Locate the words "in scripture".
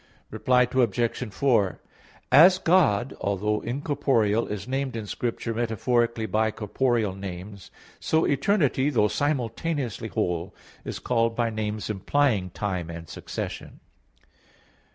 4.95-5.53